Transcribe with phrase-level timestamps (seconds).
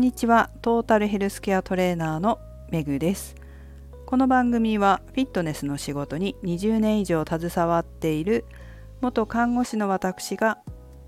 [0.00, 0.48] んにちは。
[0.62, 2.38] トータルヘルスケアトレーナーの
[2.70, 3.34] めぐです。
[4.06, 8.46] この番組はフィットネスの仕事に20年以上携わっている
[9.02, 10.58] 元看護師の私が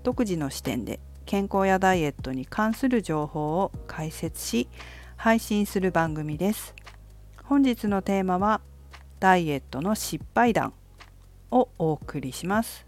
[0.03, 4.69] 独自の視点で健康やダイエットに関する情報を解説し
[5.17, 6.75] 配信する番組です。
[7.45, 8.61] 本日のテーマは
[9.19, 10.71] ダイエットの失敗談
[11.49, 12.85] をお送りします。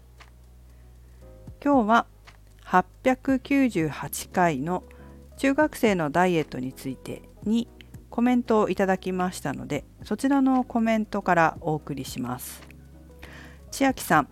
[1.60, 2.06] 今日は
[2.64, 4.84] 898回の
[5.36, 7.68] 中学生のダイエットについてに
[8.10, 12.62] コメントをいただきましたのでそちらのコメントからお送りします。
[13.70, 14.28] 千秋さん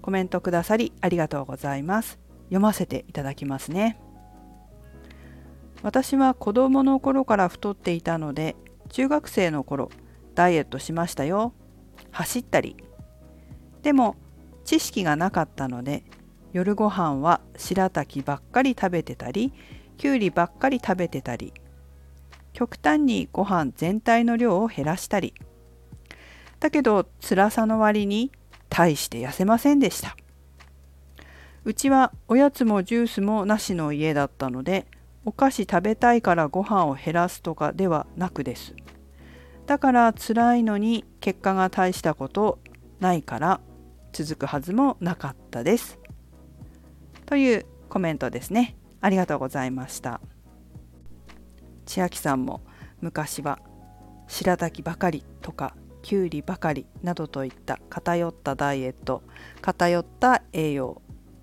[0.00, 2.18] コメントくださりありがとうございます。
[2.44, 3.98] 読ませていただきますね。
[5.82, 8.56] 私は子供の頃から太っていたので
[8.88, 9.90] 中学生の頃
[10.34, 11.52] ダイエットしましたよ。
[12.10, 12.76] 走ったり。
[13.82, 14.16] でも
[14.64, 16.04] 知識がなかったので
[16.54, 19.52] 夜ご飯は白滝ばっかり食べてたり
[19.96, 21.52] きゅうりばっかり食べてたり
[22.52, 25.34] 極端にご飯全体の量を減らしたり。
[26.60, 28.30] だけど辛さの割に
[28.70, 30.16] 大して痩せませんでした。
[31.64, 34.86] うちはおやつもジュースもなしの家だったので
[35.24, 38.74] お菓子食べたいからご飯を減らすとかではなくです。
[39.66, 42.58] だから辛いのに結果が大したこと
[43.00, 43.60] ないから
[44.12, 45.98] 続くはずもなかったです。
[47.26, 48.76] というコメントですね。
[49.04, 50.18] ありがとうございました。
[51.84, 52.62] 千秋さんも
[53.02, 53.58] 昔は
[54.28, 59.22] 白滝ばかりとかきゅうりばかりなどといった偏ったダイエット
[59.60, 61.02] 偏った栄養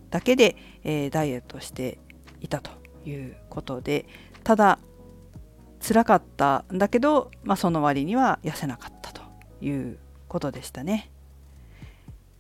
[0.10, 2.00] だけで、えー、ダイエットして
[2.40, 2.72] いたと
[3.06, 4.08] いうことで
[4.44, 4.80] ただ
[5.80, 9.22] 辛かったんだけど、まあ、その割には痩せなかったと
[9.62, 11.12] いうことでしたね。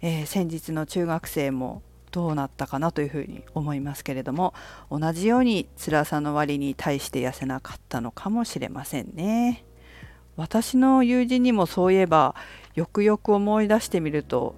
[0.02, 4.54] えー、先日の中学生もどうなったかなというふうに思いますけれども
[4.90, 9.66] 同じように辛さの割に対して痩せなかったのかもしれませんね。
[10.38, 12.36] 私の友人にもそういえば
[12.74, 14.56] よくよく思い出してみると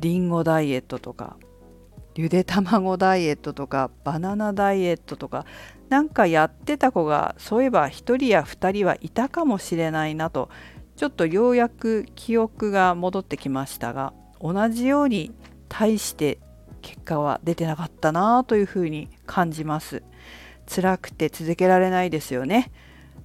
[0.00, 1.36] りんごダイエットとか
[2.16, 5.46] ゆで卵ダイエットとかバナナダイエットとか
[5.88, 10.50] なんかやってた子がそういえば1人や2人はいたかもしれないなと
[10.96, 15.32] ちょっとようやく記憶が戻ってきましたが同じように
[15.70, 16.38] 大して
[16.82, 20.02] 結果は出てなかったなというふうに感じます。
[20.68, 22.70] 辛くて続けられないですよね。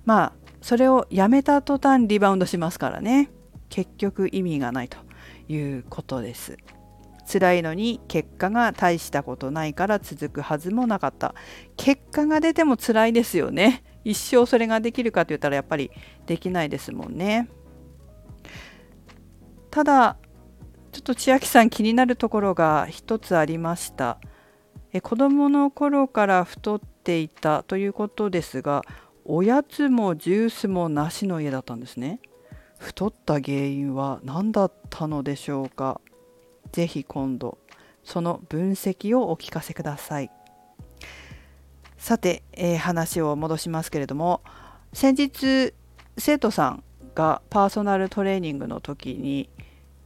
[0.06, 3.30] まあそれをやめた途端リバウンドしますからね。
[3.70, 4.98] 結局意味がないと
[5.50, 6.58] いうことです。
[7.28, 11.34] 辛いのに結果が大したことないから続くはずもなかった。
[11.76, 13.84] 結果が出ても辛いですよね。
[14.04, 15.92] 一生それができるかと言ったらやっぱり
[16.28, 17.50] できないですもんね。
[19.72, 20.18] ただ
[20.96, 24.18] ちょっと千秋さん気になるところが一つありました。
[24.94, 28.82] え子供の頃から太っていたということですが
[29.26, 32.22] おやつもジュースもなしの家だったんですね。
[32.80, 36.00] 太った原因は何だったのでしょうか
[36.72, 37.58] ぜひ今度
[38.06, 40.32] その分析をお聞かせください。
[41.98, 44.42] さて、えー、話を戻しますけれども
[44.94, 45.74] 先日
[46.18, 46.84] 生徒さん
[47.16, 49.50] がパーソナルトレーニングの時に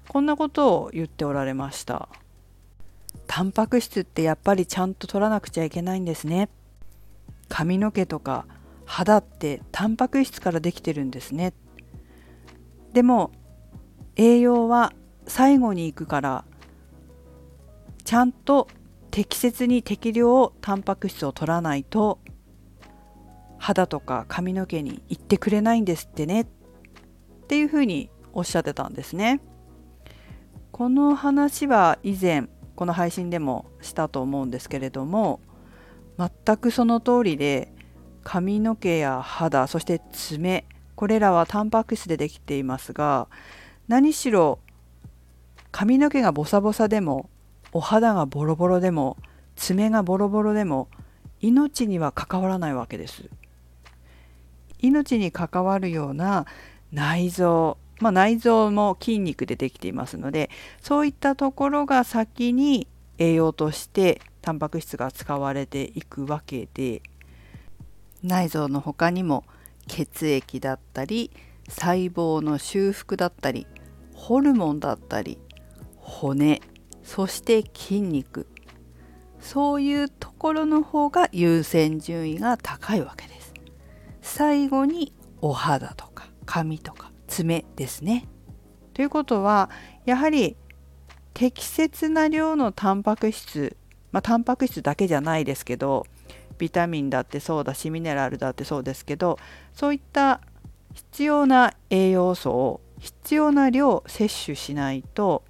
[0.09, 2.09] こんなことを言っておられました。
[3.27, 6.49] タンパク質ってやっぱりちゃんと取らなくちゃいけないんですね。
[7.47, 8.47] 髪の毛とか
[8.85, 11.53] 肌ってタンパク質からできてるんですね。
[12.91, 13.29] でも
[14.15, 14.93] 栄養は
[15.27, 16.43] 最後に行くから
[18.03, 18.67] ちゃんと
[19.11, 22.17] 適切に適量タンパク質を取らないと
[23.59, 26.41] 肌とか髪の毛に行ってくれないんですってね。
[26.41, 26.45] っ
[27.47, 29.39] ていうふうにおっしゃってたんですね。
[30.79, 32.47] この話は以前
[32.77, 35.41] この配信でもしたと思うんですけれども
[36.17, 37.73] 全くその通りで
[38.23, 40.63] 髪の毛や肌そして爪
[40.95, 43.27] これらはタンパク質でできていますが
[43.89, 44.59] 何しろ
[45.71, 47.29] 髪の毛がボサボサでも
[47.73, 49.17] お肌がボロボロでも
[49.57, 50.87] 爪がボロボロでも
[51.41, 53.25] 命には関わらないわけです。
[54.79, 56.45] 命に関わるような
[56.93, 60.49] 内臓まあ、内臓も筋肉でできていますので
[60.81, 62.87] そういったところが先に
[63.17, 67.01] 栄養としてタンパク質が使われていくわけで
[68.23, 69.43] 内臓の他にも
[69.87, 71.31] 血液だったり
[71.67, 73.67] 細胞の修復だったり
[74.13, 75.37] ホルモンだったり
[75.97, 76.61] 骨
[77.03, 78.47] そして筋肉
[79.39, 83.53] そういうところの方が優先順位が高いわけです。
[84.21, 87.08] 最後にお肌とか髪とか。
[87.29, 88.27] 爪ですね。
[88.93, 89.69] ということは
[90.05, 90.57] やはり
[91.33, 93.77] 適切な量のタンパク質
[94.11, 96.05] まあタンパク質だけじゃないですけど
[96.57, 99.39] ビタミンだってそうだしミネラルだってそうですけど
[99.73, 100.41] そういった
[100.93, 105.45] 必要な栄養素を必要な量摂取しないと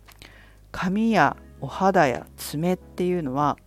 [0.72, 3.58] 髪やお肌や爪っていうのは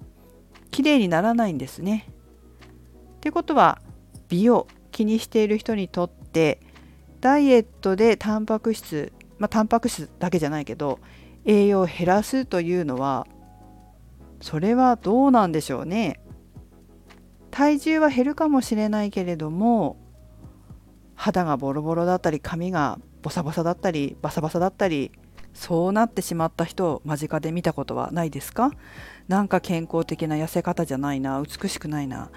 [0.71, 2.09] きれいにならないんですね。
[3.17, 3.81] ってことは
[4.29, 6.61] 美を気にしている人にとって
[7.23, 10.99] ダイエットでタンパク質まあタンパク質だけじゃないけど
[11.45, 13.27] 栄養を減らすというのは
[14.41, 16.21] それはどうなんでしょうね。
[17.53, 19.99] 体重は減るかもしれないけれども
[21.15, 25.13] 肌がボロボロだったり髪がボサボサだったりバサバサだったり
[25.55, 28.73] そうなってしまった人を間近で見たことはないですか？
[29.29, 32.31] なんか健康的な痩せ方じゃないな美しくないな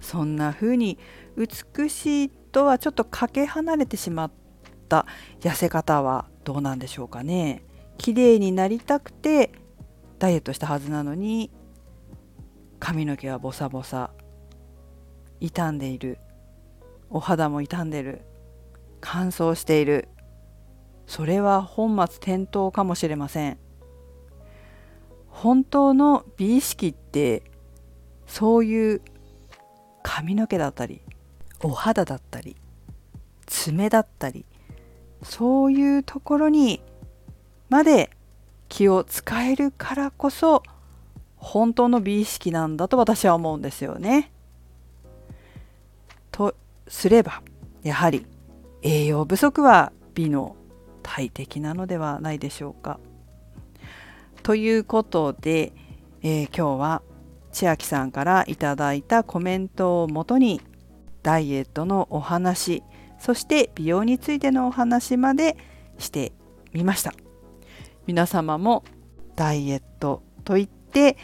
[0.00, 0.98] そんな風に
[1.36, 4.30] 美しいとはちょっとかけ離れてしまっ
[4.88, 5.06] た
[5.40, 7.62] 痩せ方はどうなんでしょうかね。
[7.98, 9.52] 綺麗になりたくて
[10.18, 11.50] ダイエットしたはずなのに
[12.78, 14.10] 髪の毛はボサボサ
[15.40, 16.18] 傷んでいる
[17.10, 18.22] お肌も傷んでる
[19.00, 20.08] 乾燥している。
[21.06, 23.58] それは本末転倒かもしれません。
[25.28, 27.44] 本当の美意識って
[28.26, 29.02] そういう
[30.02, 31.00] 髪の毛だったり
[31.62, 32.56] お肌だったり
[33.46, 34.44] 爪だったり
[35.22, 36.80] そういうところに
[37.68, 38.10] まで
[38.68, 40.62] 気を使えるからこそ
[41.36, 44.32] 本当の美意識なんだと私は思うんですよね。
[46.30, 46.54] と
[46.86, 47.42] すれば
[47.82, 48.26] やはり
[48.82, 50.56] 栄養不足は美の
[51.02, 52.98] 大敵なのではないでしょうか。
[54.42, 55.72] ということで、
[56.22, 57.02] えー、今日は
[57.52, 60.60] 千秋さんからいただいたコメントをもとに
[61.28, 62.82] ダイエットのお話
[63.18, 65.58] そして美容についてのお話まで
[65.98, 66.32] して
[66.72, 67.12] みました
[68.06, 68.82] 皆様も
[69.36, 71.18] ダイエットといって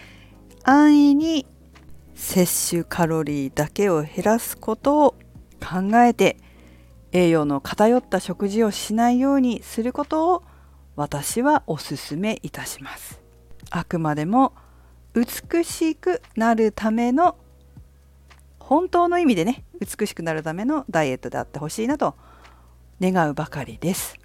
[0.62, 1.47] 安易に
[2.15, 5.15] 摂取カロリーだけを減らすことを
[5.59, 6.37] 考えて
[7.12, 10.43] 栄養の偏った食事をしないようにすることを
[10.97, 13.23] 私はお勧めいたします。
[13.71, 14.53] あくまでも
[15.15, 17.39] 美しくなるための
[18.67, 22.15] 本当の意味でね美しくなるためのダイエットであってほしいなと
[23.01, 24.17] 願うばかりです。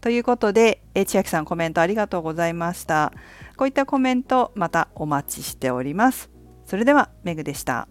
[0.00, 3.12] ということで、え千秋さんコメントありがとうございました。
[3.56, 6.30] こういったコメントまたお待ちしております。
[6.66, 7.88] それではメグでした。